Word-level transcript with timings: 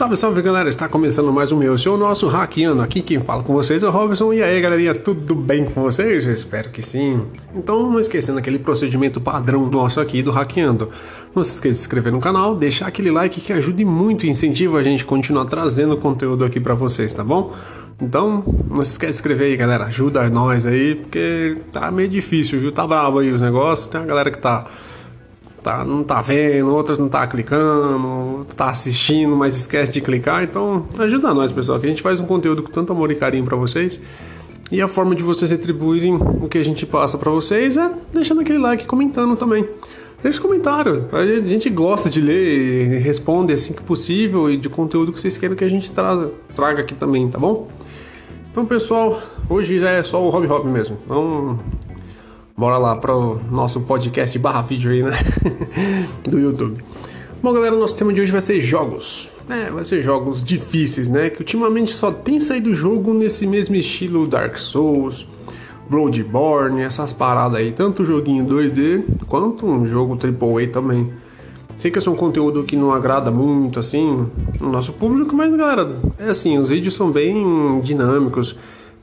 Salve, 0.00 0.16
salve 0.16 0.40
galera, 0.40 0.66
está 0.66 0.88
começando 0.88 1.30
mais 1.30 1.52
um 1.52 1.58
meu, 1.58 1.76
seu 1.76 1.94
nosso 1.94 2.26
Hackeando. 2.26 2.80
Aqui 2.80 3.02
quem 3.02 3.20
fala 3.20 3.42
com 3.42 3.52
vocês 3.52 3.82
é 3.82 3.86
o 3.86 3.90
Robson. 3.90 4.32
E 4.32 4.42
aí 4.42 4.58
galerinha, 4.58 4.94
tudo 4.94 5.34
bem 5.34 5.66
com 5.66 5.82
vocês? 5.82 6.24
Eu 6.26 6.32
espero 6.32 6.70
que 6.70 6.80
sim. 6.80 7.26
Então, 7.54 7.92
não 7.92 8.00
esquecendo 8.00 8.38
aquele 8.38 8.58
procedimento 8.58 9.20
padrão 9.20 9.66
nosso 9.66 10.00
aqui 10.00 10.22
do 10.22 10.30
Hackeando. 10.30 10.88
Não 11.34 11.44
se 11.44 11.50
esqueça 11.50 11.72
de 11.72 11.78
se 11.80 11.82
inscrever 11.82 12.10
no 12.10 12.18
canal, 12.18 12.56
deixar 12.56 12.86
aquele 12.86 13.10
like 13.10 13.42
que 13.42 13.52
ajude 13.52 13.84
muito 13.84 14.24
e 14.24 14.30
incentiva 14.30 14.78
a 14.78 14.82
gente 14.82 15.04
a 15.04 15.06
continuar 15.06 15.44
trazendo 15.44 15.94
conteúdo 15.98 16.46
aqui 16.46 16.58
para 16.58 16.72
vocês, 16.72 17.12
tá 17.12 17.22
bom? 17.22 17.54
Então, 18.00 18.42
não 18.70 18.82
se 18.82 18.92
esqueça 18.92 19.12
de 19.12 19.16
inscrever 19.18 19.48
aí, 19.48 19.56
galera. 19.58 19.84
Ajuda 19.84 20.26
nós 20.30 20.64
aí, 20.64 20.94
porque 20.94 21.58
tá 21.70 21.90
meio 21.90 22.08
difícil, 22.08 22.58
viu? 22.58 22.72
Tá 22.72 22.86
bravo 22.86 23.18
aí 23.18 23.30
os 23.30 23.42
negócios. 23.42 23.86
Tem 23.86 24.00
a 24.00 24.06
galera 24.06 24.30
que 24.30 24.38
tá 24.38 24.66
tá, 25.62 25.84
não 25.84 26.02
tá 26.02 26.20
vendo, 26.20 26.74
outras 26.74 26.98
não 26.98 27.08
tá 27.08 27.26
clicando, 27.26 28.46
tá 28.56 28.70
assistindo, 28.70 29.34
mas 29.36 29.56
esquece 29.56 29.92
de 29.92 30.00
clicar. 30.00 30.42
Então, 30.42 30.86
ajuda 30.98 31.32
nós, 31.34 31.52
pessoal, 31.52 31.78
que 31.78 31.86
a 31.86 31.88
gente 31.88 32.02
faz 32.02 32.20
um 32.20 32.26
conteúdo 32.26 32.62
com 32.62 32.70
tanto 32.70 32.92
amor 32.92 33.10
e 33.10 33.14
carinho 33.14 33.44
para 33.44 33.56
vocês. 33.56 34.00
E 34.70 34.80
a 34.80 34.86
forma 34.86 35.14
de 35.14 35.22
vocês 35.22 35.50
retribuírem 35.50 36.14
o 36.14 36.48
que 36.48 36.58
a 36.58 36.64
gente 36.64 36.86
passa 36.86 37.18
para 37.18 37.30
vocês 37.30 37.76
é 37.76 37.90
deixando 38.12 38.40
aquele 38.40 38.58
like, 38.58 38.86
comentando 38.86 39.36
também. 39.36 39.68
Deixa 40.22 40.40
comentário. 40.40 41.06
A 41.12 41.48
gente 41.48 41.68
gosta 41.70 42.10
de 42.10 42.20
ler 42.20 42.96
e 42.96 42.98
responde 42.98 43.52
assim 43.52 43.72
que 43.72 43.82
possível 43.82 44.50
e 44.50 44.56
de 44.56 44.68
conteúdo 44.68 45.12
que 45.12 45.20
vocês 45.20 45.38
querem 45.38 45.56
que 45.56 45.64
a 45.64 45.68
gente 45.68 45.90
traga, 45.90 46.30
traga 46.54 46.82
aqui 46.82 46.94
também, 46.94 47.26
tá 47.28 47.38
bom? 47.38 47.68
Então, 48.50 48.66
pessoal, 48.66 49.20
hoje 49.48 49.82
é 49.82 50.02
só 50.02 50.22
o 50.22 50.28
hobby 50.28 50.46
hobby 50.46 50.68
mesmo. 50.68 50.96
Então, 51.04 51.58
Bora 52.60 52.76
lá 52.76 52.94
para 52.94 53.16
o 53.16 53.40
nosso 53.50 53.80
podcast 53.80 54.38
barra 54.38 54.60
vídeo 54.60 54.90
aí, 54.90 55.02
né? 55.02 55.12
Do 56.28 56.38
YouTube. 56.38 56.84
Bom, 57.42 57.54
galera, 57.54 57.74
nosso 57.74 57.96
tema 57.96 58.12
de 58.12 58.20
hoje 58.20 58.30
vai 58.30 58.42
ser 58.42 58.60
jogos. 58.60 59.30
É, 59.48 59.70
vai 59.70 59.82
ser 59.82 60.02
jogos 60.02 60.44
difíceis, 60.44 61.08
né? 61.08 61.30
Que 61.30 61.38
ultimamente 61.38 61.90
só 61.90 62.12
tem 62.12 62.38
saído 62.38 62.74
jogo 62.74 63.14
nesse 63.14 63.46
mesmo 63.46 63.76
estilo 63.76 64.26
Dark 64.26 64.58
Souls, 64.58 65.26
Bloodborne, 65.88 66.82
essas 66.82 67.14
paradas 67.14 67.58
aí. 67.58 67.72
Tanto 67.72 68.04
joguinho 68.04 68.44
2D 68.44 69.04
quanto 69.26 69.64
um 69.64 69.86
jogo 69.86 70.18
AAA 70.22 70.66
também. 70.66 71.08
Sei 71.78 71.90
que 71.90 71.96
esse 71.96 72.08
é 72.08 72.10
um 72.10 72.16
conteúdo 72.16 72.64
que 72.64 72.76
não 72.76 72.92
agrada 72.92 73.30
muito, 73.30 73.80
assim, 73.80 74.28
o 74.60 74.66
nosso 74.66 74.92
público, 74.92 75.34
mas, 75.34 75.50
galera, 75.54 75.96
é 76.18 76.26
assim, 76.26 76.58
os 76.58 76.68
vídeos 76.68 76.94
são 76.94 77.10
bem 77.10 77.80
dinâmicos. 77.80 78.54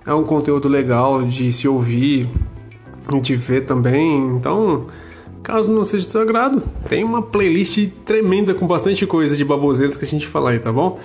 É 0.05 0.13
um 0.13 0.23
conteúdo 0.23 0.69
legal 0.69 1.23
de 1.23 1.51
se 1.51 1.67
ouvir, 1.67 2.29
gente 3.15 3.35
vê 3.35 3.61
também. 3.61 4.27
Então, 4.27 4.87
caso 5.43 5.71
não 5.71 5.85
seja 5.85 6.05
do 6.05 6.11
seu 6.11 6.21
agrado, 6.21 6.61
tem 6.89 7.03
uma 7.03 7.21
playlist 7.21 7.89
tremenda 8.05 8.53
com 8.53 8.67
bastante 8.67 9.05
coisa 9.05 9.35
de 9.35 9.45
baboseiras 9.45 9.95
que 9.95 10.05
a 10.05 10.07
gente 10.07 10.27
fala 10.27 10.51
aí, 10.51 10.59
tá 10.59 10.71
bom? 10.71 10.99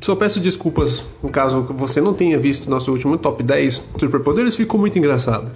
Só 0.00 0.14
peço 0.14 0.40
desculpas 0.40 1.04
caso 1.32 1.62
você 1.76 2.00
não 2.00 2.14
tenha 2.14 2.38
visto 2.38 2.70
nosso 2.70 2.90
último 2.92 3.18
top 3.18 3.42
10 3.42 3.90
superpoderes, 3.98 4.54
ficou 4.56 4.78
muito 4.78 4.98
engraçado. 4.98 5.50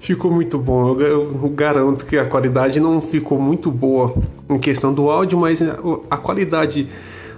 Ficou 0.00 0.30
muito 0.30 0.58
bom. 0.58 1.00
Eu, 1.00 1.48
garanto 1.54 2.04
que 2.04 2.18
a 2.18 2.26
qualidade 2.26 2.78
não 2.78 3.00
ficou 3.00 3.40
muito 3.40 3.70
boa 3.70 4.14
em 4.50 4.58
questão 4.58 4.92
do 4.92 5.08
áudio, 5.08 5.38
mas 5.38 5.62
a 6.10 6.16
qualidade 6.18 6.88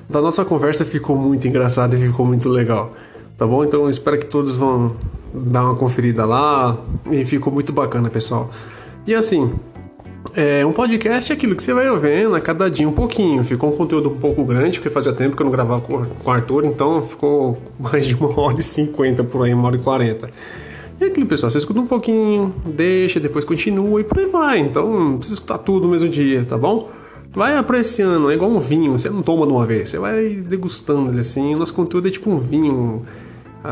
da 0.08 0.20
nossa 0.20 0.44
conversa 0.44 0.84
ficou 0.84 1.16
muito 1.16 1.46
engraçada 1.46 1.94
e 1.94 1.98
ficou 2.00 2.26
muito 2.26 2.48
legal. 2.48 2.92
Tá 3.36 3.46
bom? 3.46 3.64
Então 3.64 3.88
espero 3.88 4.18
que 4.18 4.26
todos 4.26 4.52
vão 4.52 4.96
dar 5.34 5.64
uma 5.64 5.74
conferida 5.74 6.24
lá 6.24 6.76
e 7.10 7.24
ficou 7.24 7.52
muito 7.52 7.72
bacana, 7.72 8.08
pessoal. 8.10 8.50
E 9.06 9.14
assim, 9.14 9.52
é, 10.34 10.64
um 10.66 10.72
podcast 10.72 11.32
é 11.32 11.34
aquilo 11.34 11.56
que 11.56 11.62
você 11.62 11.72
vai 11.72 11.90
vendo 11.98 12.34
a 12.34 12.40
cada 12.40 12.70
dia 12.70 12.88
um 12.88 12.92
pouquinho. 12.92 13.42
Ficou 13.44 13.72
um 13.72 13.76
conteúdo 13.76 14.10
um 14.10 14.16
pouco 14.16 14.44
grande, 14.44 14.78
porque 14.78 14.90
fazia 14.90 15.12
tempo 15.12 15.36
que 15.36 15.42
eu 15.42 15.44
não 15.44 15.50
gravava 15.50 15.80
com 15.80 16.02
o 16.24 16.30
Arthur, 16.30 16.64
então 16.64 17.00
ficou 17.02 17.58
mais 17.78 18.06
de 18.06 18.14
uma 18.14 18.28
hora 18.38 18.60
e 18.60 18.62
cinquenta 18.62 19.24
por 19.24 19.44
aí, 19.44 19.54
uma 19.54 19.68
hora 19.68 19.76
e 19.76 19.80
quarenta. 19.80 20.30
E 21.00 21.04
é 21.04 21.06
aquilo, 21.08 21.26
pessoal, 21.26 21.50
você 21.50 21.58
escuta 21.58 21.80
um 21.80 21.86
pouquinho, 21.86 22.54
deixa, 22.66 23.20
depois 23.20 23.44
continua 23.44 24.00
e 24.00 24.04
por 24.04 24.18
aí 24.18 24.26
vai. 24.26 24.58
Então, 24.58 24.88
não 24.88 25.16
precisa 25.18 25.34
escutar 25.34 25.58
tudo 25.58 25.86
no 25.86 25.92
mesmo 25.92 26.08
dia, 26.08 26.44
tá 26.44 26.56
bom? 26.56 26.90
Vai 27.34 27.56
apreciando, 27.56 28.30
é 28.30 28.34
igual 28.34 28.50
um 28.50 28.60
vinho, 28.60 28.92
você 28.92 29.10
não 29.10 29.20
toma 29.20 29.46
de 29.46 29.52
uma 29.52 29.66
vez, 29.66 29.90
você 29.90 29.98
vai 29.98 30.30
degustando 30.30 31.10
ele 31.10 31.20
assim. 31.20 31.54
O 31.54 31.58
nosso 31.58 31.74
conteúdo 31.74 32.08
é 32.08 32.10
tipo 32.10 32.30
um 32.30 32.38
vinho 32.38 33.04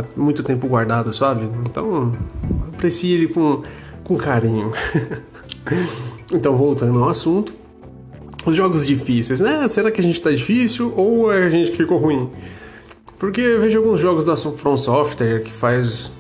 há 0.01 0.05
muito 0.17 0.43
tempo 0.43 0.67
guardado, 0.67 1.13
sabe? 1.13 1.49
Então, 1.65 2.13
aprecie 2.73 3.13
ele 3.13 3.29
com, 3.29 3.63
com 4.03 4.17
carinho. 4.17 4.73
então, 6.33 6.57
voltando 6.57 7.03
ao 7.03 7.09
assunto, 7.09 7.53
os 8.45 8.57
jogos 8.57 8.87
difíceis, 8.87 9.41
né? 9.41 9.67
Será 9.69 9.91
que 9.91 10.01
a 10.01 10.03
gente 10.03 10.21
tá 10.21 10.31
difícil 10.31 10.93
ou 10.97 11.33
é 11.33 11.45
a 11.45 11.51
gente 11.51 11.71
que 11.71 11.77
ficou 11.77 11.99
ruim? 11.99 12.29
Porque 13.19 13.57
vejo 13.59 13.79
alguns 13.79 14.01
jogos 14.01 14.25
da 14.25 14.37
From 14.37 14.77
Software 14.77 15.43
que 15.43 15.53
faz 15.53 16.11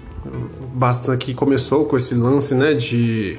bastante 0.72 1.26
que 1.26 1.34
começou 1.34 1.84
com 1.84 1.96
esse 1.96 2.14
lance, 2.14 2.54
né, 2.54 2.72
de 2.72 3.38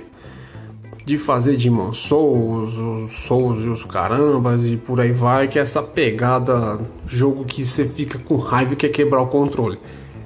de 1.05 1.19
fazer 1.19 1.55
Demon 1.55 1.93
Souls, 1.93 2.77
os 2.77 3.13
Souls 3.27 3.63
e 3.63 3.69
os 3.69 3.83
carambas 3.83 4.65
e 4.65 4.75
por 4.75 4.99
aí 4.99 5.11
vai, 5.11 5.47
que 5.47 5.59
é 5.59 5.61
essa 5.61 5.81
pegada 5.83 6.79
jogo 7.05 7.45
que 7.45 7.63
você 7.63 7.85
fica 7.85 8.17
com 8.17 8.37
raiva 8.37 8.73
e 8.73 8.75
quer 8.75 8.89
quebrar 8.89 9.21
o 9.21 9.27
controle. 9.27 9.77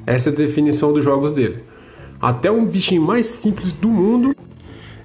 Essa 0.05 0.29
é 0.29 0.33
a 0.33 0.35
definição 0.35 0.93
dos 0.93 1.03
jogos 1.03 1.31
dele. 1.31 1.63
Até 2.21 2.51
um 2.51 2.65
bichinho 2.65 3.01
mais 3.01 3.25
simples 3.25 3.73
do 3.73 3.89
mundo. 3.89 4.35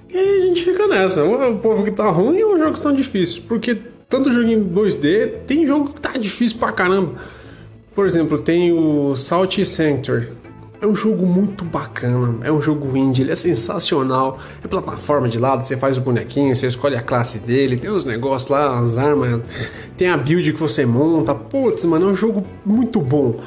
E 0.09 0.17
a 0.17 0.41
gente 0.41 0.63
fica 0.63 0.87
nessa. 0.87 1.23
O 1.23 1.57
povo 1.59 1.83
que 1.83 1.91
tá 1.91 2.09
ruim 2.09 2.41
ou 2.43 2.53
os 2.53 2.59
jogos 2.59 2.77
estão 2.77 2.93
difíceis. 2.93 3.39
Porque 3.39 3.77
tanto 4.07 4.29
em 4.29 4.69
2D, 4.69 5.39
tem 5.47 5.65
jogo 5.65 5.93
que 5.93 6.01
tá 6.01 6.11
difícil 6.17 6.57
pra 6.57 6.71
caramba. 6.71 7.13
Por 7.93 8.05
exemplo, 8.05 8.37
tem 8.37 8.71
o 8.71 9.15
Salt 9.15 9.63
Center. 9.63 10.31
É 10.81 10.85
um 10.85 10.95
jogo 10.95 11.25
muito 11.25 11.63
bacana, 11.63 12.45
é 12.45 12.51
um 12.51 12.61
jogo 12.61 12.95
indie, 12.95 13.23
ele 13.23 13.31
é 13.31 13.35
sensacional. 13.35 14.37
É 14.63 14.67
plataforma 14.67 15.27
de 15.27 15.39
lado, 15.39 15.63
você 15.63 15.77
faz 15.77 15.97
o 15.97 16.01
bonequinho, 16.01 16.55
você 16.55 16.67
escolhe 16.67 16.95
a 16.95 17.01
classe 17.01 17.39
dele, 17.39 17.77
tem 17.77 17.89
os 17.89 18.03
negócios 18.03 18.51
lá, 18.51 18.77
as 18.77 18.97
armas, 18.97 19.41
tem 19.97 20.09
a 20.09 20.17
build 20.17 20.53
que 20.53 20.59
você 20.59 20.85
monta. 20.85 21.33
Putz, 21.33 21.85
mano, 21.85 22.09
é 22.09 22.11
um 22.11 22.15
jogo 22.15 22.43
muito 22.65 22.99
bom. 22.99 23.39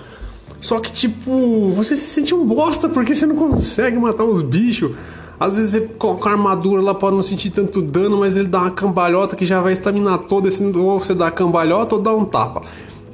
Só 0.60 0.80
que, 0.80 0.90
tipo, 0.90 1.70
você 1.70 1.96
se 1.96 2.06
sente 2.06 2.34
um 2.34 2.44
bosta 2.44 2.88
porque 2.88 3.14
você 3.14 3.26
não 3.26 3.36
consegue 3.36 3.96
matar 3.96 4.24
os 4.24 4.42
bichos. 4.42 4.96
Às 5.38 5.56
vezes 5.56 5.70
você 5.70 5.80
coloca 5.94 6.28
a 6.28 6.32
armadura 6.32 6.82
lá 6.82 6.94
para 6.94 7.14
não 7.14 7.22
sentir 7.22 7.50
tanto 7.50 7.80
dano, 7.80 8.18
mas 8.18 8.36
ele 8.36 8.48
dá 8.48 8.62
uma 8.62 8.70
cambalhota 8.72 9.36
que 9.36 9.46
já 9.46 9.60
vai 9.60 9.72
estaminar 9.72 10.18
toda, 10.18 10.48
assim, 10.48 10.74
ou 10.76 10.98
você 10.98 11.14
dá 11.14 11.28
a 11.28 11.30
cambalhota 11.30 11.94
ou 11.94 12.02
dá 12.02 12.12
um 12.12 12.24
tapa. 12.24 12.62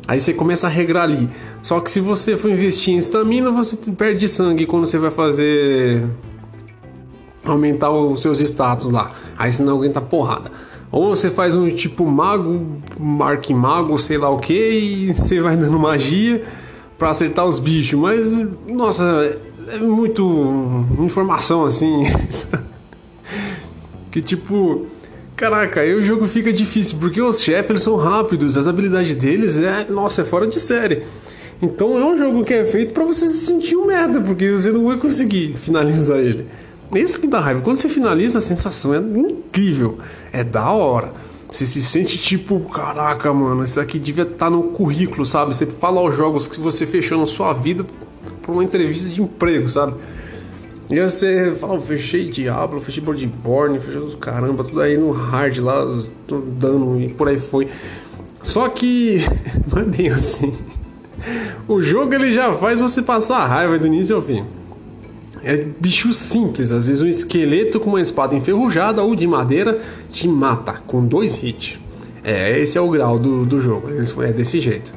Aí 0.08 0.20
você 0.20 0.32
começa 0.32 0.66
a 0.66 0.70
regrar 0.70 1.02
ali. 1.04 1.28
Só 1.60 1.80
que 1.80 1.90
se 1.90 2.00
você 2.00 2.36
for 2.36 2.50
investir 2.50 2.94
em 2.94 2.96
estamina, 2.96 3.50
você 3.50 3.76
perde 3.92 4.26
sangue 4.26 4.64
quando 4.64 4.86
você 4.86 4.98
vai 4.98 5.10
fazer. 5.10 6.02
aumentar 7.44 7.90
os 7.90 8.22
seus 8.22 8.40
status 8.40 8.90
lá. 8.90 9.12
Aí 9.36 9.52
você 9.52 9.62
não 9.62 9.76
aguenta 9.76 10.00
porrada. 10.00 10.50
Ou 10.90 11.14
você 11.14 11.28
faz 11.28 11.54
um 11.54 11.68
tipo 11.70 12.06
mago, 12.06 12.78
mago, 12.98 13.98
sei 13.98 14.16
lá 14.16 14.30
o 14.30 14.38
que, 14.38 14.54
e 14.54 15.12
você 15.14 15.42
vai 15.42 15.56
dando 15.56 15.78
magia 15.78 16.42
para 16.98 17.10
acertar 17.10 17.44
os 17.44 17.58
bichos, 17.58 17.98
mas 17.98 18.30
nossa, 18.66 19.38
é 19.68 19.78
muito 19.78 20.86
informação 20.98 21.64
assim. 21.64 22.02
que 24.10 24.22
tipo, 24.22 24.86
caraca, 25.36 25.80
aí 25.80 25.94
o 25.94 26.02
jogo 26.02 26.26
fica 26.26 26.52
difícil 26.52 26.98
porque 26.98 27.20
os 27.20 27.40
chefes 27.40 27.82
são 27.82 27.96
rápidos, 27.96 28.56
as 28.56 28.68
habilidades 28.68 29.16
deles 29.16 29.58
é, 29.58 29.86
nossa, 29.88 30.22
é 30.22 30.24
fora 30.24 30.46
de 30.46 30.60
série. 30.60 31.02
Então 31.60 31.98
é 31.98 32.04
um 32.04 32.16
jogo 32.16 32.44
que 32.44 32.52
é 32.52 32.64
feito 32.64 32.92
para 32.92 33.04
você 33.04 33.26
se 33.28 33.46
sentir 33.46 33.76
um 33.76 33.86
merda, 33.86 34.20
porque 34.20 34.50
você 34.50 34.70
não 34.70 34.86
vai 34.86 34.96
conseguir 34.96 35.54
finalizar 35.56 36.18
ele. 36.18 36.46
Isso 36.94 37.18
que 37.18 37.26
dá 37.26 37.40
raiva. 37.40 37.60
Quando 37.60 37.76
você 37.76 37.88
finaliza, 37.88 38.38
a 38.38 38.42
sensação 38.42 38.94
é 38.94 38.98
incrível. 38.98 39.98
É 40.32 40.44
da 40.44 40.70
hora. 40.70 41.12
Você 41.50 41.66
se 41.66 41.82
sente 41.82 42.18
tipo, 42.18 42.58
caraca, 42.60 43.32
mano, 43.32 43.64
isso 43.64 43.78
aqui 43.80 43.98
devia 43.98 44.24
estar 44.24 44.46
tá 44.46 44.50
no 44.50 44.64
currículo, 44.64 45.24
sabe? 45.24 45.54
Você 45.54 45.66
fala 45.66 46.02
os 46.02 46.16
jogos 46.16 46.48
que 46.48 46.60
você 46.60 46.86
fechou 46.86 47.18
na 47.18 47.26
sua 47.26 47.52
vida 47.52 47.86
para 48.42 48.52
uma 48.52 48.64
entrevista 48.64 49.08
de 49.08 49.22
emprego, 49.22 49.68
sabe? 49.68 49.94
E 50.90 51.00
aí 51.00 51.10
você 51.10 51.52
fala, 51.52 51.80
fechei 51.80 52.28
Diablo, 52.28 52.80
fechei 52.80 53.02
Bloodborne, 53.02 53.80
fechei 53.80 54.00
os 54.00 54.14
caramba, 54.14 54.64
tudo 54.64 54.80
aí 54.80 54.98
no 54.98 55.10
hard 55.10 55.58
lá, 55.58 55.84
dando 56.58 57.00
e 57.00 57.08
por 57.08 57.28
aí 57.28 57.38
foi. 57.38 57.68
Só 58.42 58.68
que 58.68 59.20
não 59.72 59.80
é 59.80 59.84
bem 59.84 60.08
assim. 60.08 60.52
O 61.66 61.82
jogo 61.82 62.14
ele 62.14 62.30
já 62.32 62.52
faz 62.52 62.80
você 62.80 63.00
passar 63.00 63.38
a 63.38 63.46
raiva 63.46 63.78
do 63.78 63.86
início 63.86 64.14
ao 64.14 64.20
fim. 64.20 64.44
É 65.44 65.56
bicho 65.56 66.12
simples, 66.12 66.72
às 66.72 66.86
vezes 66.86 67.02
um 67.02 67.06
esqueleto 67.06 67.78
com 67.78 67.90
uma 67.90 68.00
espada 68.00 68.34
enferrujada 68.34 69.02
ou 69.02 69.14
de 69.14 69.26
madeira 69.26 69.80
te 70.10 70.26
mata 70.26 70.80
com 70.86 71.04
dois 71.06 71.42
hits. 71.42 71.78
É, 72.22 72.58
esse 72.58 72.78
é 72.78 72.80
o 72.80 72.88
grau 72.88 73.18
do, 73.18 73.44
do 73.44 73.60
jogo, 73.60 73.88
é 74.22 74.32
desse 74.32 74.58
jeito. 74.58 74.94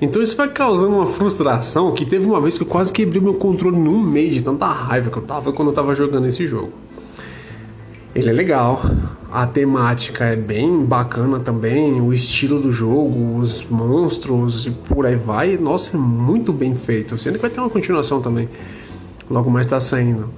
Então 0.00 0.22
isso 0.22 0.36
vai 0.36 0.48
causando 0.48 0.94
uma 0.94 1.06
frustração 1.06 1.92
que 1.92 2.06
teve 2.06 2.26
uma 2.26 2.40
vez 2.40 2.56
que 2.56 2.62
eu 2.62 2.66
quase 2.66 2.92
quebrei 2.92 3.20
meu 3.20 3.34
controle 3.34 3.76
num 3.76 4.00
mês 4.00 4.34
de 4.34 4.42
tanta 4.42 4.66
raiva 4.66 5.10
que 5.10 5.16
eu 5.18 5.22
tava 5.22 5.52
quando 5.52 5.68
eu 5.68 5.74
tava 5.74 5.94
jogando 5.94 6.26
esse 6.26 6.46
jogo. 6.46 6.72
Ele 8.14 8.28
é 8.28 8.32
legal, 8.32 8.82
a 9.30 9.46
temática 9.46 10.24
é 10.24 10.34
bem 10.34 10.84
bacana 10.84 11.38
também, 11.38 12.00
o 12.00 12.12
estilo 12.12 12.60
do 12.60 12.72
jogo, 12.72 13.36
os 13.36 13.64
monstros 13.68 14.66
e 14.66 14.70
por 14.70 15.06
aí 15.06 15.16
vai. 15.16 15.56
Nossa, 15.56 15.96
é 15.96 16.00
muito 16.00 16.52
bem 16.52 16.74
feito. 16.74 17.16
Sendo 17.18 17.34
que 17.34 17.42
vai 17.42 17.50
ter 17.50 17.60
uma 17.60 17.70
continuação 17.70 18.20
também. 18.20 18.48
Logo 19.30 19.48
mais 19.48 19.66
tá 19.66 19.78
saindo. 19.78 20.28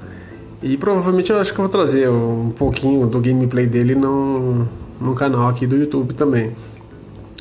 E 0.62 0.76
provavelmente 0.76 1.32
eu 1.32 1.40
acho 1.40 1.52
que 1.52 1.58
eu 1.58 1.64
vou 1.64 1.72
trazer 1.72 2.08
um 2.08 2.50
pouquinho 2.50 3.06
do 3.06 3.18
gameplay 3.18 3.66
dele 3.66 3.94
no, 3.94 4.68
no 5.00 5.14
canal 5.14 5.48
aqui 5.48 5.66
do 5.66 5.76
YouTube 5.76 6.14
também. 6.14 6.52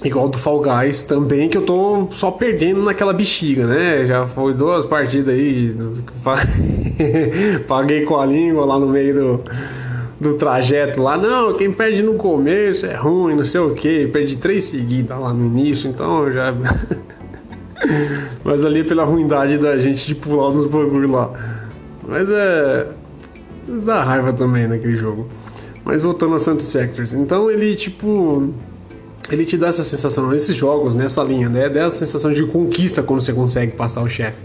Igual 0.03 0.29
do 0.29 0.39
Fall 0.39 0.61
Guys 0.61 1.03
também, 1.03 1.47
que 1.47 1.57
eu 1.57 1.61
tô 1.61 2.07
só 2.09 2.31
perdendo 2.31 2.81
naquela 2.81 3.13
bexiga, 3.13 3.67
né? 3.67 4.05
Já 4.07 4.25
foi 4.25 4.55
duas 4.55 4.85
partidas 4.85 5.35
aí. 5.35 5.75
Paguei 7.67 8.01
com 8.03 8.19
a 8.19 8.25
língua 8.25 8.65
lá 8.65 8.79
no 8.79 8.87
meio 8.87 9.13
do 9.13 9.43
do 10.21 10.35
trajeto 10.35 11.01
lá, 11.01 11.17
não, 11.17 11.55
quem 11.55 11.71
perde 11.71 12.03
no 12.03 12.13
começo 12.13 12.85
é 12.85 12.93
ruim, 12.93 13.35
não 13.35 13.43
sei 13.43 13.59
o 13.59 13.73
que, 13.73 14.05
perdi 14.05 14.37
três 14.37 14.65
seguidas 14.65 15.19
lá 15.19 15.33
no 15.33 15.47
início, 15.47 15.89
então 15.89 16.31
já. 16.31 16.53
Mas 18.43 18.65
ali 18.65 18.81
é 18.81 18.83
pela 18.83 19.03
ruindade 19.03 19.57
da 19.57 19.77
gente 19.79 20.07
de 20.07 20.15
pular 20.15 20.53
nos 20.53 20.67
bagulho 20.67 21.11
lá. 21.11 21.31
Mas 22.07 22.29
é. 22.29 22.87
dá 23.85 24.03
raiva 24.03 24.33
também 24.33 24.67
naquele 24.67 24.95
jogo. 24.95 25.29
Mas 25.83 26.01
voltando 26.01 26.35
a 26.35 26.39
Santos 26.39 26.67
Sectors, 26.67 27.13
então 27.13 27.49
ele 27.49 27.75
tipo. 27.75 28.53
Ele 29.29 29.45
te 29.45 29.55
dá 29.55 29.67
essa 29.67 29.83
sensação, 29.83 30.29
nesses 30.29 30.55
jogos, 30.55 30.93
nessa 30.93 31.23
linha, 31.23 31.47
né? 31.47 31.69
Dá 31.69 31.81
essa 31.81 31.95
sensação 31.97 32.33
de 32.33 32.43
conquista 32.45 33.01
quando 33.01 33.21
você 33.21 33.31
consegue 33.31 33.71
passar 33.71 34.01
o 34.01 34.09
chefe. 34.09 34.41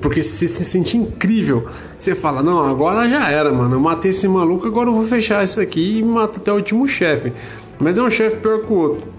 Porque 0.00 0.20
você 0.20 0.46
se 0.48 0.64
sente 0.64 0.96
incrível. 0.96 1.68
Você 1.96 2.16
fala, 2.16 2.42
não, 2.42 2.64
agora 2.64 3.08
já 3.08 3.30
era, 3.30 3.52
mano. 3.52 3.76
Eu 3.76 3.80
matei 3.80 4.10
esse 4.10 4.26
maluco, 4.26 4.66
agora 4.66 4.88
eu 4.88 4.94
vou 4.94 5.06
fechar 5.06 5.44
isso 5.44 5.60
aqui 5.60 5.98
e 5.98 6.02
mato 6.02 6.40
até 6.40 6.50
o 6.50 6.56
último 6.56 6.88
chefe. 6.88 7.32
Mas 7.78 7.96
é 7.96 8.02
um 8.02 8.10
chefe 8.10 8.36
pior 8.36 8.60
que 8.60 8.72
o 8.72 8.76
outro. 8.76 9.13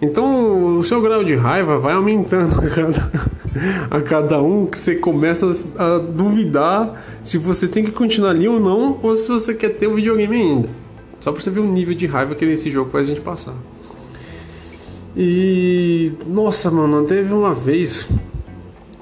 Então 0.00 0.78
o 0.78 0.82
seu 0.82 1.00
grau 1.02 1.24
de 1.24 1.34
raiva 1.34 1.78
vai 1.78 1.94
aumentando 1.94 2.54
a 2.60 2.68
cada, 2.68 3.12
a 3.90 4.00
cada 4.00 4.42
um 4.42 4.66
que 4.66 4.78
você 4.78 4.94
começa 4.94 5.50
a 5.76 5.98
duvidar 5.98 7.04
se 7.20 7.36
você 7.36 7.66
tem 7.66 7.84
que 7.84 7.90
continuar 7.90 8.30
ali 8.30 8.48
ou 8.48 8.60
não, 8.60 8.98
ou 9.02 9.14
se 9.16 9.28
você 9.28 9.54
quer 9.54 9.70
ter 9.70 9.88
o 9.88 9.94
videogame 9.94 10.36
ainda. 10.36 10.68
Só 11.20 11.32
pra 11.32 11.40
você 11.40 11.50
ver 11.50 11.60
o 11.60 11.64
nível 11.64 11.94
de 11.94 12.06
raiva 12.06 12.34
que 12.34 12.44
esse 12.44 12.70
jogo 12.70 12.90
faz 12.90 13.06
a 13.06 13.10
gente 13.10 13.20
passar. 13.20 13.54
E. 15.16 16.12
Nossa, 16.26 16.70
mano, 16.70 17.04
teve 17.04 17.34
uma 17.34 17.52
vez 17.52 18.08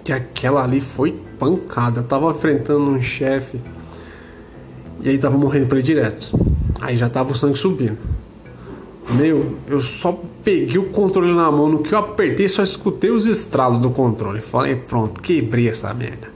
que 0.03 0.13
aquela 0.13 0.65
ali 0.65 0.81
foi 0.81 1.15
pancada. 1.39 2.01
Eu 2.01 2.05
tava 2.05 2.31
enfrentando 2.31 2.91
um 2.91 3.03
chefe 3.03 3.61
e 5.03 5.11
aí 5.11 5.19
tava 5.19 5.37
morrendo 5.37 5.67
pra 5.67 5.77
ele 5.77 5.87
direto. 5.87 6.33
Aí 6.81 6.97
já 6.97 7.11
tava 7.11 7.33
o 7.33 7.35
sangue 7.35 7.59
subindo. 7.59 7.99
Meu, 9.11 9.57
eu 9.69 9.79
só 9.79 10.19
peguei 10.47 10.79
o 10.79 10.85
controle 10.91 11.35
na 11.35 11.51
mão, 11.51 11.69
no 11.69 11.81
que 11.81 11.93
eu 11.93 11.99
apertei, 11.99 12.49
só 12.49 12.63
escutei 12.63 13.11
os 13.11 13.27
estralos 13.27 13.81
do 13.83 13.91
controle. 13.91 14.41
Falei, 14.41 14.77
pronto, 14.77 15.21
quebrei 15.21 15.69
essa 15.69 15.93
merda. 15.93 16.29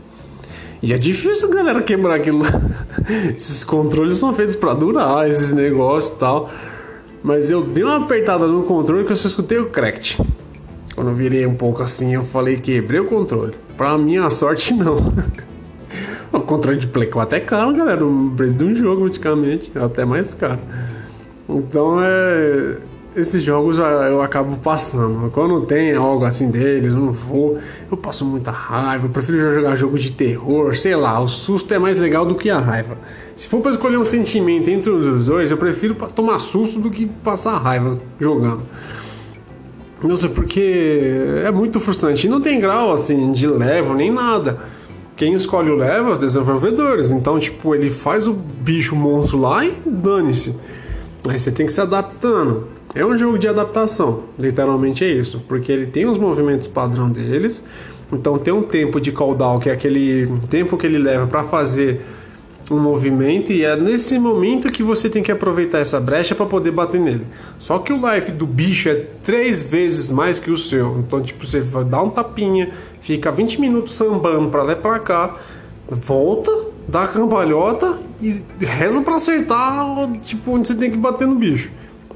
E 0.82 0.92
é 0.92 0.98
difícil, 0.98 1.48
galera, 1.48 1.80
quebrar 1.80 2.16
aquilo. 2.16 2.42
esses 3.32 3.62
controles 3.62 4.18
são 4.18 4.32
feitos 4.32 4.56
para 4.56 4.74
durar, 4.74 5.28
esses 5.28 5.52
negócios 5.52 6.12
e 6.12 6.18
tal. 6.18 6.50
Mas 7.22 7.52
eu 7.52 7.62
dei 7.62 7.84
uma 7.84 7.98
apertada 7.98 8.48
no 8.48 8.64
controle 8.64 9.04
que 9.04 9.12
eu 9.12 9.16
só 9.16 9.28
escutei 9.28 9.58
o 9.58 9.66
cracked. 9.66 10.20
Quando 10.96 11.10
eu 11.10 11.14
virei 11.14 11.46
um 11.46 11.54
pouco 11.54 11.80
assim, 11.80 12.14
eu 12.14 12.24
falei 12.24 12.56
quebrei 12.56 12.98
o 12.98 13.04
controle. 13.04 13.54
Pra 13.76 13.96
minha 13.96 14.28
sorte, 14.30 14.74
não. 14.74 14.96
o 16.32 16.40
controle 16.40 16.78
de 16.78 16.88
Play 16.88 17.06
4 17.06 17.36
é 17.36 17.40
caro, 17.40 17.72
galera. 17.76 18.04
O 18.04 18.32
preço 18.36 18.54
de 18.54 18.64
um 18.64 18.74
jogo, 18.74 19.02
praticamente. 19.02 19.70
É 19.72 19.78
até 19.78 20.04
mais 20.04 20.34
caro. 20.34 20.58
Então, 21.48 21.98
é... 22.02 22.89
Esses 23.16 23.42
jogos 23.42 23.78
eu 23.78 24.22
acabo 24.22 24.56
passando. 24.58 25.30
Quando 25.30 25.66
tem 25.66 25.94
algo 25.94 26.24
assim 26.24 26.48
deles, 26.48 26.92
eu 26.92 27.00
não 27.00 27.12
vou. 27.12 27.58
Eu 27.90 27.96
passo 27.96 28.24
muita 28.24 28.52
raiva. 28.52 29.06
Eu 29.06 29.10
prefiro 29.10 29.52
jogar 29.52 29.74
jogo 29.74 29.98
de 29.98 30.12
terror. 30.12 30.76
Sei 30.76 30.94
lá, 30.94 31.18
o 31.20 31.26
susto 31.26 31.74
é 31.74 31.78
mais 31.78 31.98
legal 31.98 32.24
do 32.24 32.36
que 32.36 32.48
a 32.48 32.58
raiva. 32.58 32.96
Se 33.34 33.48
for 33.48 33.60
para 33.60 33.72
escolher 33.72 33.96
um 33.96 34.04
sentimento 34.04 34.68
entre 34.70 34.90
os 34.90 35.26
dois, 35.26 35.50
eu 35.50 35.56
prefiro 35.56 35.96
tomar 36.14 36.38
susto 36.38 36.78
do 36.78 36.88
que 36.88 37.06
passar 37.06 37.56
raiva 37.58 37.98
jogando. 38.20 38.62
Não 40.02 40.16
sei 40.16 40.28
porque 40.28 41.42
é 41.44 41.50
muito 41.50 41.80
frustrante. 41.80 42.28
E 42.28 42.30
não 42.30 42.40
tem 42.40 42.60
grau 42.60 42.92
assim 42.92 43.32
de 43.32 43.46
level 43.46 43.94
nem 43.94 44.12
nada. 44.12 44.58
Quem 45.16 45.34
escolhe 45.34 45.68
o 45.68 45.74
level 45.74 46.08
é 46.08 46.12
os 46.12 46.18
desenvolvedores. 46.18 47.10
Então, 47.10 47.38
tipo, 47.40 47.74
ele 47.74 47.90
faz 47.90 48.28
o 48.28 48.32
bicho 48.32 48.94
monstro 48.94 49.38
lá 49.38 49.66
e 49.66 49.72
dane-se. 49.84 50.54
Aí 51.28 51.38
você 51.38 51.50
tem 51.50 51.66
que 51.66 51.72
se 51.72 51.80
adaptando. 51.80 52.66
É 52.92 53.06
um 53.06 53.16
jogo 53.16 53.38
de 53.38 53.46
adaptação, 53.46 54.24
literalmente 54.36 55.04
é 55.04 55.08
isso, 55.08 55.44
porque 55.46 55.70
ele 55.70 55.86
tem 55.86 56.06
os 56.06 56.18
movimentos 56.18 56.66
padrão 56.66 57.08
deles. 57.08 57.62
Então 58.12 58.36
tem 58.36 58.52
um 58.52 58.62
tempo 58.62 59.00
de 59.00 59.12
cooldown, 59.12 59.60
que 59.60 59.70
é 59.70 59.72
aquele 59.72 60.26
tempo 60.48 60.76
que 60.76 60.86
ele 60.86 60.98
leva 60.98 61.26
para 61.28 61.44
fazer 61.44 62.00
um 62.68 62.80
movimento 62.80 63.52
e 63.52 63.64
é 63.64 63.76
nesse 63.76 64.18
momento 64.18 64.70
que 64.70 64.82
você 64.82 65.08
tem 65.08 65.22
que 65.22 65.30
aproveitar 65.30 65.78
essa 65.78 66.00
brecha 66.00 66.34
para 66.34 66.46
poder 66.46 66.72
bater 66.72 67.00
nele. 67.00 67.24
Só 67.60 67.78
que 67.78 67.92
o 67.92 68.12
life 68.12 68.32
do 68.32 68.46
bicho 68.46 68.88
é 68.88 69.06
três 69.22 69.62
vezes 69.62 70.10
mais 70.10 70.40
que 70.40 70.50
o 70.50 70.56
seu. 70.56 70.98
Então, 70.98 71.20
tipo, 71.22 71.46
você 71.46 71.60
vai 71.60 71.84
dar 71.84 72.02
um 72.02 72.10
tapinha, 72.10 72.70
fica 73.00 73.30
20 73.30 73.60
minutos 73.60 73.94
sambando 73.94 74.48
para 74.48 74.64
lá 74.64 74.72
e 74.72 74.76
pra 74.76 74.98
cá, 74.98 75.36
volta, 75.88 76.50
dá 76.88 77.04
a 77.04 77.08
cambalhota 77.08 77.98
e 78.20 78.42
reza 78.60 79.00
para 79.00 79.14
acertar, 79.14 80.10
tipo, 80.22 80.52
onde 80.52 80.68
você 80.68 80.74
tem 80.74 80.90
que 80.90 80.96
bater 80.96 81.26
no 81.26 81.36
bicho. 81.36 81.70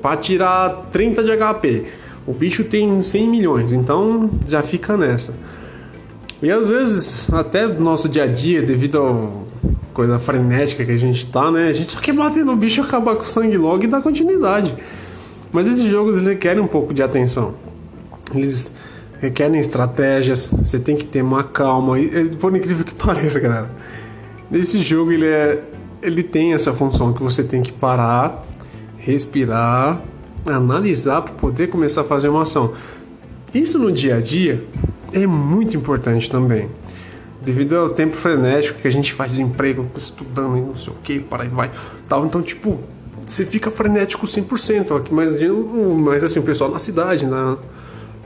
Para 0.05 0.19
tirar 0.19 0.83
30 0.93 1.25
de 1.25 1.35
HP. 1.35 1.85
O 2.27 2.35
bicho 2.35 2.62
tem 2.62 3.03
100 3.03 3.27
milhões, 3.27 3.73
então 3.73 4.29
já 4.47 4.61
fica 4.61 4.99
nessa. 4.99 5.33
E 6.43 6.51
às 6.51 6.69
vezes, 6.69 7.33
até 7.33 7.67
no 7.67 7.81
nosso 7.81 8.06
dia 8.06 8.25
a 8.25 8.27
dia, 8.27 8.61
devido 8.61 8.99
ao 8.99 9.47
coisa 9.95 10.19
frenética 10.19 10.85
que 10.85 10.93
a 10.93 10.97
gente 10.99 11.27
tá, 11.29 11.51
né? 11.51 11.69
A 11.69 11.73
gente 11.73 11.93
só 11.93 12.01
quer 12.01 12.12
bater 12.12 12.45
no 12.45 12.55
bicho, 12.55 12.83
acabar 12.83 13.17
com 13.17 13.23
o 13.23 13.27
sangue 13.27 13.56
logo 13.56 13.83
e 13.83 13.87
dar 13.87 14.03
continuidade. 14.03 14.77
Mas 15.51 15.67
esses 15.69 15.85
jogos 15.85 16.21
requerem 16.21 16.62
um 16.62 16.67
pouco 16.67 16.93
de 16.93 17.03
atenção. 17.03 17.55
Eles 18.35 18.75
requerem 19.23 19.59
estratégias, 19.59 20.50
você 20.53 20.79
tem 20.79 20.97
que 20.97 21.07
ter 21.07 21.23
uma 21.23 21.45
calma. 21.45 21.99
E, 21.99 22.27
por 22.29 22.55
incrível 22.55 22.85
que 22.85 22.93
pareça, 23.03 23.41
galera, 23.41 23.71
esse 24.53 24.83
jogo 24.83 25.12
ele 25.12 25.29
é 25.29 25.62
ele 26.03 26.23
tem 26.23 26.53
essa 26.53 26.75
função 26.75 27.15
que 27.15 27.23
você 27.23 27.43
tem 27.43 27.62
que 27.62 27.73
parar, 27.73 28.45
respirar, 29.05 30.01
analisar 30.47 31.23
para 31.23 31.35
poder 31.35 31.69
começar 31.69 32.00
a 32.00 32.05
fazer 32.05 32.28
uma 32.28 32.43
ação. 32.43 32.73
Isso 33.55 33.78
no 33.78 33.93
dia 33.93 34.17
a 34.17 34.21
dia 34.21 34.64
é 35.12 35.26
muito 35.26 35.76
importante 35.76 36.28
também 36.31 36.69
devido 37.45 37.76
ao 37.76 37.90
tempo 37.90 38.17
frenético 38.17 38.81
que 38.81 38.88
a 38.88 38.90
gente 38.90 39.12
faz 39.12 39.33
de 39.33 39.43
emprego, 39.43 39.87
estudando 39.97 40.57
e 40.57 40.61
não 40.62 40.75
sei 40.75 40.93
o 40.93 40.97
que, 40.97 41.21
para 41.21 41.45
e 41.45 41.49
vai, 41.49 41.71
tal. 42.09 42.25
Então, 42.25 42.43
tipo, 42.43 42.78
você 43.25 43.45
fica 43.45 43.71
frenético 43.71 44.26
100%. 44.26 44.97
Aqui, 44.97 45.12
mas, 45.12 45.31
mas 45.99 46.25
assim, 46.25 46.38
o 46.38 46.43
pessoal 46.43 46.71
na 46.71 46.78
cidade, 46.78 47.26
na, 47.26 47.59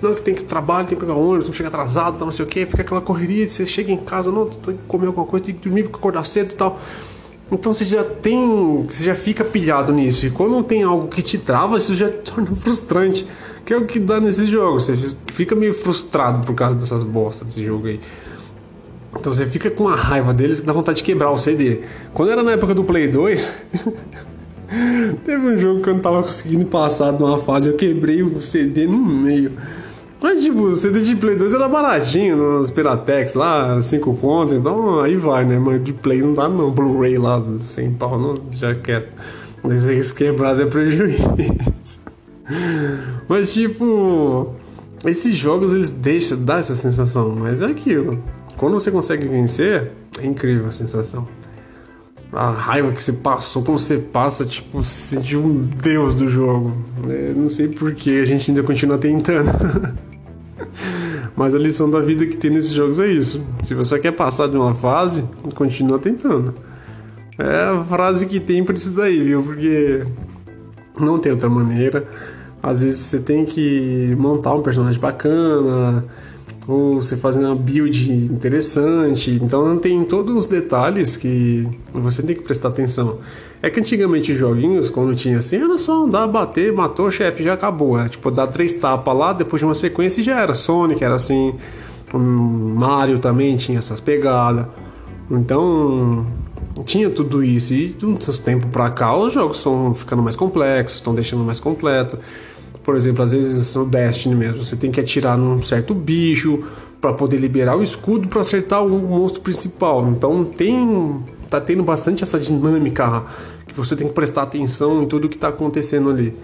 não, 0.00 0.14
que 0.14 0.22
tem 0.22 0.34
que 0.34 0.44
trabalhar, 0.44 0.86
tem 0.86 0.96
que 0.96 1.04
pegar 1.04 1.18
ônibus, 1.18 1.44
tem 1.44 1.50
que 1.50 1.56
chegar 1.56 1.68
atrasado, 1.68 2.18
não 2.20 2.30
sei 2.30 2.44
o 2.44 2.48
que, 2.48 2.64
fica 2.64 2.82
aquela 2.82 3.00
correria, 3.00 3.48
você 3.48 3.66
chega 3.66 3.90
em 3.90 3.96
casa, 3.96 4.30
não, 4.30 4.46
tem 4.46 4.76
que 4.76 4.82
comer 4.86 5.08
alguma 5.08 5.26
coisa, 5.26 5.46
tem 5.46 5.54
que 5.54 5.62
dormir, 5.62 5.82
tem 5.82 5.90
que 5.90 5.98
acordar 5.98 6.24
cedo 6.24 6.52
e 6.52 6.54
tal. 6.54 6.80
Então 7.50 7.72
você 7.72 7.84
já 7.84 8.04
tem, 8.04 8.86
você 8.86 9.04
já 9.04 9.14
fica 9.14 9.42
pilhado 9.42 9.92
nisso. 9.92 10.26
E 10.26 10.30
quando 10.30 10.62
tem 10.62 10.82
algo 10.82 11.08
que 11.08 11.22
te 11.22 11.38
trava, 11.38 11.78
isso 11.78 11.94
já 11.94 12.08
torna 12.24 12.54
frustrante. 12.56 13.26
Que 13.64 13.74
é 13.74 13.76
o 13.76 13.84
que 13.84 13.98
dá 13.98 14.20
nesses 14.20 14.48
jogos. 14.48 14.86
Você 14.86 15.14
fica 15.26 15.54
meio 15.54 15.74
frustrado 15.74 16.44
por 16.46 16.54
causa 16.54 16.78
dessas 16.78 17.02
bostas 17.02 17.48
desse 17.48 17.64
jogo 17.64 17.86
aí. 17.86 18.00
Então 19.18 19.32
você 19.32 19.46
fica 19.46 19.70
com 19.70 19.88
a 19.88 19.94
raiva 19.94 20.32
deles 20.32 20.60
que 20.60 20.66
dá 20.66 20.72
vontade 20.72 20.98
de 20.98 21.04
quebrar 21.04 21.30
o 21.30 21.38
CD. 21.38 21.80
Quando 22.12 22.30
era 22.30 22.42
na 22.42 22.52
época 22.52 22.74
do 22.74 22.84
Play 22.84 23.08
2, 23.08 23.52
teve 25.24 25.46
um 25.46 25.56
jogo 25.56 25.82
que 25.82 25.88
eu 25.88 25.94
não 25.94 26.00
tava 26.00 26.22
conseguindo 26.22 26.66
passar 26.66 27.12
de 27.12 27.22
uma 27.22 27.38
fase, 27.38 27.68
eu 27.68 27.76
quebrei 27.76 28.22
o 28.22 28.40
CD 28.40 28.86
no 28.86 28.98
meio. 28.98 29.52
Mas 30.20 30.40
tipo, 30.40 30.62
o 30.62 30.76
CD 30.76 31.00
de 31.00 31.14
Play 31.14 31.36
2 31.36 31.54
era 31.54 31.68
baratinho 31.68 32.58
nas 32.58 32.70
Piratex 32.70 33.34
lá, 33.34 33.80
5 33.80 34.16
conto, 34.16 34.54
então 34.54 35.00
aí 35.00 35.16
vai, 35.16 35.44
né? 35.44 35.58
Mas 35.58 35.82
de 35.82 35.92
Play 35.92 36.20
não 36.20 36.34
dá 36.34 36.48
não, 36.48 36.70
Blu-ray 36.70 37.16
lá, 37.18 37.42
sem 37.60 37.92
pau, 37.92 38.18
não, 38.18 38.34
já 38.50 38.74
quieto. 38.74 39.12
Mas 39.62 39.86
isso 39.86 40.14
quebrado 40.14 40.62
é 40.62 40.66
prejuízo. 40.66 41.34
Mas 43.28 43.52
tipo, 43.52 44.54
esses 45.04 45.34
jogos 45.34 45.72
eles 45.72 45.90
deixam, 45.90 46.42
dá 46.42 46.58
essa 46.58 46.74
sensação, 46.74 47.30
mas 47.30 47.60
é 47.60 47.66
aquilo. 47.66 48.22
Quando 48.56 48.72
você 48.72 48.90
consegue 48.90 49.28
vencer, 49.28 49.92
é 50.18 50.26
incrível 50.26 50.66
a 50.66 50.72
sensação. 50.72 51.26
A 52.32 52.50
raiva 52.50 52.92
que 52.92 53.02
você 53.02 53.12
passou, 53.12 53.62
quando 53.62 53.78
você 53.78 53.96
passa, 53.96 54.44
tipo, 54.44 54.82
se 54.84 55.14
sente 55.14 55.36
um 55.36 55.64
deus 55.64 56.14
do 56.14 56.28
jogo. 56.28 56.76
Eu 57.08 57.34
não 57.34 57.48
sei 57.48 57.68
por 57.68 57.94
que 57.94 58.20
a 58.20 58.24
gente 58.24 58.50
ainda 58.50 58.62
continua 58.62 58.98
tentando. 58.98 59.50
Mas 61.34 61.54
a 61.54 61.58
lição 61.58 61.88
da 61.88 62.00
vida 62.00 62.26
que 62.26 62.36
tem 62.36 62.50
nesses 62.50 62.72
jogos 62.72 62.98
é 62.98 63.06
isso. 63.06 63.42
Se 63.62 63.74
você 63.74 63.98
quer 63.98 64.12
passar 64.12 64.48
de 64.48 64.56
uma 64.56 64.74
fase, 64.74 65.24
continua 65.54 65.98
tentando. 65.98 66.52
É 67.38 67.78
a 67.78 67.84
frase 67.84 68.26
que 68.26 68.40
tem 68.40 68.64
pra 68.64 68.74
isso 68.74 68.90
daí, 68.90 69.22
viu? 69.22 69.42
Porque 69.42 70.04
não 70.98 71.16
tem 71.16 71.32
outra 71.32 71.48
maneira. 71.48 72.06
Às 72.60 72.82
vezes 72.82 72.98
você 72.98 73.20
tem 73.20 73.44
que 73.44 74.14
montar 74.18 74.52
um 74.54 74.62
personagem 74.62 75.00
bacana, 75.00 76.04
ou 76.68 77.00
você 77.00 77.16
fazer 77.16 77.42
uma 77.42 77.54
build 77.56 78.12
interessante. 78.12 79.30
Então 79.42 79.78
tem 79.78 80.04
todos 80.04 80.36
os 80.36 80.46
detalhes 80.46 81.16
que 81.16 81.66
você 81.94 82.22
tem 82.22 82.36
que 82.36 82.42
prestar 82.42 82.68
atenção. 82.68 83.18
É 83.62 83.70
que 83.70 83.80
antigamente 83.80 84.30
os 84.32 84.38
joguinhos, 84.38 84.90
quando 84.90 85.16
tinha 85.16 85.38
assim, 85.38 85.56
era 85.56 85.78
só 85.78 86.04
andar, 86.04 86.26
bater, 86.28 86.70
matou 86.72 87.06
o 87.06 87.10
chefe, 87.10 87.42
já 87.42 87.54
acabou. 87.54 87.98
É, 87.98 88.06
tipo, 88.08 88.30
dar 88.30 88.46
três 88.48 88.74
tapas 88.74 89.16
lá, 89.16 89.32
depois 89.32 89.58
de 89.58 89.64
uma 89.64 89.74
sequência 89.74 90.22
já 90.22 90.38
era. 90.38 90.52
Sonic 90.52 91.02
era 91.02 91.14
assim, 91.14 91.54
Mario 92.12 93.18
também 93.18 93.56
tinha 93.56 93.78
essas 93.78 93.98
pegadas. 93.98 94.66
Então, 95.30 96.26
tinha 96.84 97.08
tudo 97.08 97.42
isso. 97.42 97.72
E 97.72 97.88
de 97.88 98.04
uns 98.04 98.38
tempos 98.38 98.70
pra 98.70 98.90
cá, 98.90 99.16
os 99.16 99.32
jogos 99.32 99.56
estão 99.56 99.94
ficando 99.94 100.22
mais 100.22 100.36
complexos, 100.36 100.96
estão 100.96 101.14
deixando 101.14 101.42
mais 101.42 101.58
completo. 101.58 102.18
Por 102.88 102.96
exemplo, 102.96 103.22
às 103.22 103.32
vezes 103.32 103.76
no 103.76 103.84
Destiny 103.84 104.34
mesmo, 104.34 104.64
você 104.64 104.74
tem 104.74 104.90
que 104.90 104.98
atirar 104.98 105.36
num 105.36 105.60
certo 105.60 105.92
bicho 105.92 106.60
para 107.02 107.12
poder 107.12 107.36
liberar 107.36 107.76
o 107.76 107.82
escudo 107.82 108.28
para 108.28 108.40
acertar 108.40 108.82
o 108.82 108.88
monstro 108.88 109.42
principal. 109.42 110.08
Então 110.08 110.42
tem 110.42 111.22
tá 111.50 111.60
tendo 111.60 111.82
bastante 111.82 112.22
essa 112.22 112.40
dinâmica 112.40 113.26
que 113.66 113.74
você 113.74 113.94
tem 113.94 114.08
que 114.08 114.14
prestar 114.14 114.44
atenção 114.44 115.02
em 115.02 115.06
tudo 115.06 115.28
que 115.28 115.36
está 115.36 115.48
acontecendo 115.48 116.08
ali. 116.08 116.34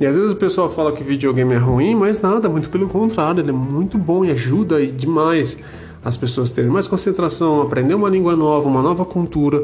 E 0.00 0.04
às 0.04 0.16
vezes 0.16 0.32
o 0.32 0.36
pessoal 0.36 0.68
fala 0.68 0.90
que 0.90 1.04
videogame 1.04 1.54
é 1.54 1.58
ruim, 1.58 1.94
mas 1.94 2.20
nada, 2.20 2.48
muito 2.48 2.70
pelo 2.70 2.88
contrário, 2.88 3.40
ele 3.40 3.50
é 3.50 3.52
muito 3.52 3.96
bom 3.96 4.24
e 4.24 4.32
ajuda 4.32 4.84
demais 4.84 5.56
as 6.04 6.16
pessoas 6.16 6.50
terem 6.50 6.72
mais 6.72 6.88
concentração, 6.88 7.62
aprender 7.62 7.94
uma 7.94 8.10
língua 8.10 8.34
nova, 8.34 8.66
uma 8.66 8.82
nova 8.82 9.04
cultura. 9.04 9.62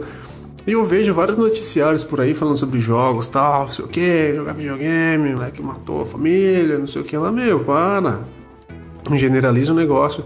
E 0.67 0.73
eu 0.73 0.85
vejo 0.85 1.14
vários 1.14 1.38
noticiários 1.38 2.05
por 2.05 2.21
aí 2.21 2.35
falando 2.35 2.57
sobre 2.57 2.81
jogos, 2.81 3.26
tal, 3.26 3.62
não 3.62 3.71
sei 3.71 3.85
o 3.85 3.88
que, 3.88 4.35
jogar 4.35 4.52
videogame, 4.52 5.35
moleque 5.35 5.62
matou 5.62 6.02
a 6.02 6.07
família, 6.07 6.79
não 6.79 6.87
sei 6.87 7.00
o 7.00 7.05
que 7.05 7.17
lá, 7.17 7.33
meu, 7.33 7.61
para. 7.61 8.21
Generaliza 9.12 9.73
o 9.73 9.75
negócio. 9.75 10.25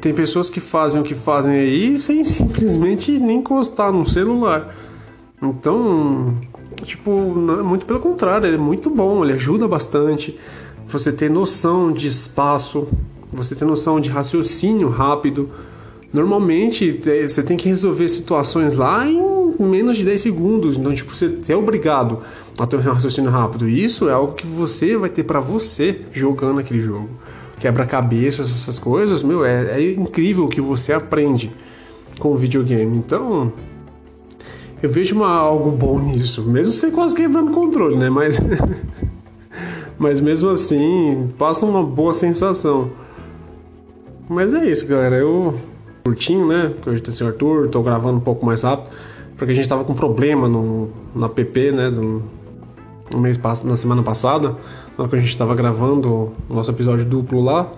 Tem 0.00 0.12
pessoas 0.14 0.48
que 0.48 0.60
fazem 0.60 1.00
o 1.00 1.04
que 1.04 1.14
fazem 1.14 1.54
aí 1.54 1.96
sem 1.96 2.24
simplesmente 2.24 3.18
nem 3.18 3.38
encostar 3.38 3.90
no 3.90 4.08
celular. 4.08 4.76
Então, 5.42 6.36
tipo, 6.84 7.10
não, 7.10 7.64
muito 7.64 7.86
pelo 7.86 7.98
contrário, 7.98 8.46
ele 8.46 8.56
é 8.56 8.60
muito 8.60 8.90
bom, 8.90 9.24
ele 9.24 9.32
ajuda 9.32 9.66
bastante. 9.66 10.38
Você 10.86 11.10
ter 11.10 11.30
noção 11.30 11.90
de 11.90 12.06
espaço, 12.06 12.86
você 13.32 13.54
ter 13.54 13.64
noção 13.64 13.98
de 14.00 14.10
raciocínio 14.10 14.88
rápido. 14.88 15.50
Normalmente 16.12 17.00
você 17.26 17.42
tem 17.42 17.56
que 17.56 17.68
resolver 17.68 18.08
situações 18.08 18.74
lá 18.74 19.06
em 19.06 19.37
menos 19.66 19.96
de 19.96 20.04
10 20.04 20.20
segundos. 20.20 20.76
Então, 20.76 20.94
tipo, 20.94 21.14
você 21.14 21.38
é 21.48 21.56
obrigado 21.56 22.20
a 22.58 22.66
ter 22.66 22.76
um 22.76 22.80
raciocínio 22.80 23.30
rápido. 23.30 23.68
E 23.68 23.82
isso 23.82 24.08
é 24.08 24.12
algo 24.12 24.34
que 24.34 24.46
você 24.46 24.96
vai 24.96 25.10
ter 25.10 25.24
para 25.24 25.40
você 25.40 26.02
jogando 26.12 26.60
aquele 26.60 26.80
jogo. 26.80 27.08
Quebra-cabeças, 27.58 28.50
essas 28.50 28.78
coisas, 28.78 29.22
meu, 29.22 29.44
é, 29.44 29.80
é 29.80 29.92
incrível 29.92 30.44
o 30.44 30.48
que 30.48 30.60
você 30.60 30.92
aprende 30.92 31.50
com 32.18 32.32
o 32.32 32.36
videogame. 32.36 32.96
Então, 32.96 33.52
eu 34.80 34.88
vejo 34.88 35.16
uma, 35.16 35.28
algo 35.28 35.72
bom 35.72 35.98
nisso. 35.98 36.42
Mesmo 36.44 36.72
você 36.72 36.90
quase 36.90 37.14
quebrando 37.14 37.50
controle, 37.50 37.96
né? 37.96 38.08
Mas, 38.08 38.40
mas 39.98 40.20
mesmo 40.20 40.50
assim, 40.50 41.28
passa 41.36 41.66
uma 41.66 41.82
boa 41.82 42.14
sensação. 42.14 42.90
Mas 44.28 44.54
é 44.54 44.64
isso, 44.70 44.86
galera. 44.86 45.16
Eu 45.16 45.58
curtinho, 46.04 46.46
né? 46.46 46.70
Porque 46.74 46.90
hoje 46.90 47.02
tem 47.02 47.26
o 47.26 47.30
Arthur, 47.30 47.68
tô 47.68 47.82
gravando 47.82 48.18
um 48.18 48.20
pouco 48.20 48.46
mais 48.46 48.62
rápido 48.62 48.90
porque 49.38 49.52
a 49.52 49.54
gente 49.54 49.64
estava 49.64 49.84
com 49.84 49.94
problema 49.94 50.48
no, 50.48 50.90
no 51.14 51.24
app, 51.24 51.70
né, 51.70 51.90
do, 51.90 52.22
no 53.14 53.20
mês, 53.20 53.40
na 53.64 53.76
semana 53.76 54.02
passada, 54.02 54.48
na 54.98 55.04
hora 55.04 55.08
que 55.08 55.16
a 55.16 55.20
gente 55.20 55.30
estava 55.30 55.54
gravando 55.54 56.32
o 56.48 56.54
nosso 56.54 56.72
episódio 56.72 57.04
duplo 57.04 57.40
lá, 57.40 57.70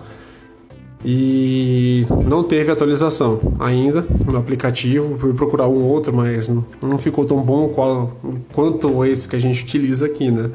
e 1.05 2.05
não 2.27 2.43
teve 2.43 2.71
atualização 2.71 3.39
ainda 3.59 4.05
no 4.25 4.37
aplicativo. 4.37 5.17
Fui 5.17 5.33
procurar 5.33 5.67
um 5.67 5.83
outro, 5.83 6.13
mas 6.15 6.47
não 6.47 6.97
ficou 6.99 7.25
tão 7.25 7.41
bom 7.41 7.69
qual, 7.69 8.11
quanto 8.53 9.03
esse 9.03 9.27
que 9.27 9.35
a 9.35 9.39
gente 9.39 9.63
utiliza 9.63 10.05
aqui, 10.05 10.29
né? 10.29 10.51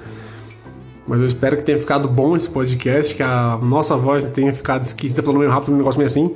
Mas 1.06 1.20
eu 1.20 1.26
espero 1.26 1.56
que 1.56 1.64
tenha 1.64 1.78
ficado 1.78 2.08
bom 2.08 2.36
esse 2.36 2.48
podcast, 2.48 3.14
que 3.14 3.24
a 3.24 3.58
nossa 3.60 3.96
voz 3.96 4.24
tenha 4.26 4.52
ficado 4.52 4.82
esquisita, 4.82 5.20
falando 5.20 5.38
meio 5.38 5.50
rápido, 5.50 5.74
um 5.74 5.78
negócio 5.78 5.98
meio 5.98 6.06
assim. 6.06 6.32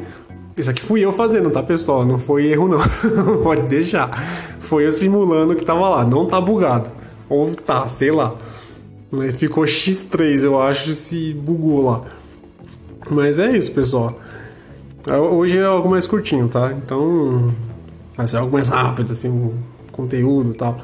Isso 0.57 0.71
aqui 0.71 0.83
fui 0.83 1.05
eu 1.05 1.12
fazendo, 1.12 1.49
tá, 1.50 1.62
pessoal? 1.62 2.05
Não 2.05 2.19
foi 2.19 2.47
erro, 2.47 2.69
não. 2.69 2.81
Pode 3.43 3.62
deixar 3.62 4.11
foi 4.71 4.87
eu 4.87 4.91
simulando 4.93 5.57
que 5.57 5.65
tava 5.65 5.89
lá. 5.89 6.05
Não 6.05 6.27
tá 6.27 6.41
bugado. 6.41 6.93
Ou 7.29 7.50
tá, 7.50 7.89
sei 7.89 8.12
lá. 8.12 8.37
Ficou 9.37 9.65
X3, 9.65 10.45
eu 10.45 10.61
acho, 10.61 10.95
se 10.95 11.35
bugou 11.35 11.91
lá. 11.91 12.05
Mas 13.11 13.41
é 13.41 13.50
isso, 13.50 13.73
pessoal. 13.73 14.17
É, 15.09 15.17
hoje 15.17 15.59
é 15.59 15.65
algo 15.65 15.91
mais 15.91 16.07
curtinho, 16.07 16.47
tá? 16.47 16.73
Então 16.73 17.53
vai 18.17 18.29
ser 18.29 18.37
algo 18.37 18.53
mais 18.53 18.69
rápido, 18.69 19.12
assim, 19.12 19.29
um 19.29 19.59
conteúdo 19.91 20.53
e 20.53 20.55
tal. 20.55 20.79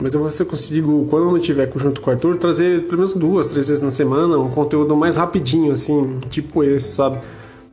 Mas 0.00 0.14
eu 0.14 0.20
vou 0.20 0.28
ver 0.28 0.34
se 0.34 0.42
eu 0.42 0.46
consigo, 0.46 1.06
quando 1.10 1.24
eu 1.24 1.32
não 1.32 1.40
tiver 1.40 1.68
junto 1.74 2.00
com 2.00 2.10
o 2.10 2.12
Arthur, 2.12 2.36
trazer 2.36 2.82
pelo 2.82 2.98
menos 2.98 3.14
duas, 3.14 3.46
três 3.46 3.66
vezes 3.66 3.82
na 3.82 3.90
semana 3.90 4.38
um 4.38 4.50
conteúdo 4.50 4.96
mais 4.96 5.16
rapidinho, 5.16 5.72
assim, 5.72 6.20
tipo 6.30 6.62
esse, 6.62 6.92
sabe? 6.92 7.18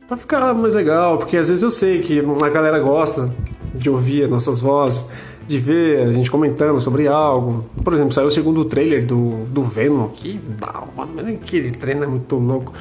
Pra 0.08 0.16
ficar 0.16 0.54
mais 0.54 0.74
legal, 0.74 1.18
porque 1.18 1.36
às 1.36 1.48
vezes 1.48 1.62
eu 1.62 1.70
sei 1.70 2.00
que 2.00 2.18
a 2.18 2.48
galera 2.48 2.80
gosta 2.80 3.32
de 3.74 3.88
ouvir 3.88 4.28
nossas 4.28 4.58
vozes 4.58 5.06
de 5.52 5.58
ver 5.58 6.08
a 6.08 6.12
gente 6.12 6.30
comentando 6.30 6.80
sobre 6.80 7.06
algo. 7.06 7.64
Por 7.84 7.92
exemplo, 7.92 8.12
saiu 8.12 8.28
o 8.28 8.30
segundo 8.30 8.64
trailer 8.64 9.04
do, 9.04 9.44
do 9.44 9.62
Venom, 9.62 10.08
que 10.08 10.40
hora, 10.62 11.08
mas 11.14 11.28
aquele 11.28 11.70
trailer 11.70 12.04
é 12.04 12.06
muito 12.06 12.36
louco. 12.36 12.72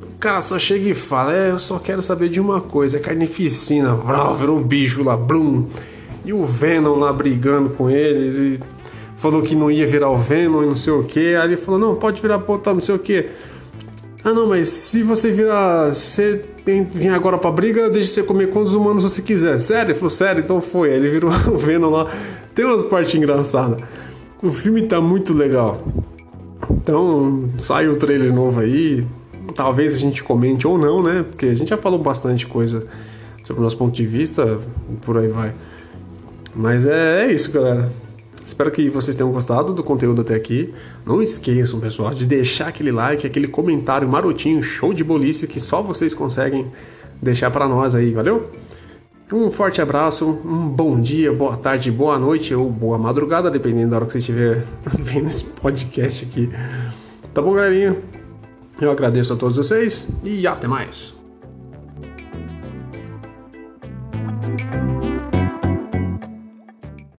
O 0.00 0.18
cara 0.18 0.40
só 0.40 0.58
chega 0.58 0.88
e 0.88 0.94
fala: 0.94 1.34
É, 1.34 1.50
eu 1.50 1.58
só 1.58 1.78
quero 1.78 2.02
saber 2.02 2.30
de 2.30 2.40
uma 2.40 2.60
coisa: 2.60 2.96
é 2.96 3.00
carnificina. 3.00 3.94
Vrau, 3.94 4.34
virou 4.36 4.58
um 4.58 4.62
bicho 4.62 5.02
lá, 5.02 5.16
blum. 5.16 5.66
E 6.24 6.32
o 6.32 6.44
Venom 6.44 6.96
lá 6.96 7.12
brigando 7.12 7.70
com 7.70 7.90
ele. 7.90 8.26
ele 8.26 8.60
falou 9.16 9.42
que 9.42 9.54
não 9.54 9.70
ia 9.70 9.86
virar 9.86 10.10
o 10.10 10.16
Venom 10.16 10.62
e 10.62 10.66
não 10.66 10.76
sei 10.76 10.92
o 10.92 11.04
que. 11.04 11.36
Aí 11.36 11.48
ele 11.48 11.56
falou: 11.58 11.78
Não, 11.78 11.94
pode 11.94 12.22
virar 12.22 12.38
botar 12.38 12.72
não 12.72 12.80
sei 12.80 12.94
o 12.94 12.98
que. 12.98 13.28
Ah, 14.24 14.32
não, 14.32 14.48
mas 14.48 14.70
se 14.70 15.02
você 15.02 15.30
virar. 15.30 15.92
Se 15.92 16.40
você 16.64 16.86
vir 16.94 17.10
agora 17.10 17.36
pra 17.36 17.50
briga, 17.50 17.90
deixa 17.90 18.08
você 18.08 18.22
comer 18.22 18.48
quantos 18.48 18.72
humanos 18.72 19.02
você 19.02 19.20
quiser. 19.20 19.60
Sério? 19.60 19.90
Ele 19.90 19.98
falou, 19.98 20.10
sério? 20.10 20.42
Então 20.42 20.62
foi. 20.62 20.90
Aí 20.92 20.96
ele 20.96 21.08
virou 21.10 21.30
o 21.52 21.58
Venom 21.58 21.90
lá. 21.90 22.10
Tem 22.54 22.64
umas 22.64 22.82
partes 22.82 23.14
engraçadas. 23.14 23.86
O 24.42 24.50
filme 24.50 24.86
tá 24.86 24.98
muito 24.98 25.34
legal. 25.34 25.86
Então, 26.70 27.50
sai 27.58 27.86
o 27.86 27.96
trailer 27.96 28.32
novo 28.32 28.60
aí. 28.60 29.06
Talvez 29.54 29.94
a 29.94 29.98
gente 29.98 30.24
comente 30.24 30.66
ou 30.66 30.78
não, 30.78 31.02
né? 31.02 31.22
Porque 31.22 31.44
a 31.46 31.54
gente 31.54 31.68
já 31.68 31.76
falou 31.76 31.98
bastante 31.98 32.46
coisa 32.46 32.86
sobre 33.42 33.60
o 33.60 33.64
nosso 33.64 33.76
ponto 33.76 33.92
de 33.94 34.06
vista. 34.06 34.58
Por 35.02 35.18
aí 35.18 35.28
vai. 35.28 35.52
Mas 36.54 36.86
é, 36.86 37.26
é 37.26 37.32
isso, 37.32 37.52
galera. 37.52 37.92
Espero 38.46 38.70
que 38.70 38.90
vocês 38.90 39.16
tenham 39.16 39.32
gostado 39.32 39.72
do 39.72 39.82
conteúdo 39.82 40.20
até 40.20 40.34
aqui. 40.34 40.72
Não 41.06 41.22
esqueçam, 41.22 41.80
pessoal, 41.80 42.14
de 42.14 42.26
deixar 42.26 42.68
aquele 42.68 42.92
like, 42.92 43.26
aquele 43.26 43.48
comentário 43.48 44.08
marotinho, 44.08 44.62
show 44.62 44.92
de 44.92 45.02
bolice 45.02 45.46
que 45.46 45.58
só 45.58 45.82
vocês 45.82 46.12
conseguem 46.12 46.66
deixar 47.20 47.50
para 47.50 47.66
nós 47.66 47.94
aí, 47.94 48.12
valeu? 48.12 48.50
Um 49.32 49.50
forte 49.50 49.80
abraço, 49.80 50.28
um 50.44 50.68
bom 50.68 51.00
dia, 51.00 51.32
boa 51.32 51.56
tarde, 51.56 51.90
boa 51.90 52.18
noite 52.18 52.54
ou 52.54 52.70
boa 52.70 52.98
madrugada, 52.98 53.50
dependendo 53.50 53.90
da 53.90 53.96
hora 53.96 54.06
que 54.06 54.12
você 54.12 54.18
estiver 54.18 54.62
vendo 54.86 55.26
esse 55.26 55.44
podcast 55.44 56.24
aqui. 56.26 56.50
Tá 57.32 57.40
bom, 57.40 57.54
galerinha? 57.54 57.96
Eu 58.80 58.90
agradeço 58.90 59.32
a 59.32 59.36
todos 59.36 59.56
vocês 59.56 60.06
e 60.22 60.46
até 60.46 60.68
mais. 60.68 61.13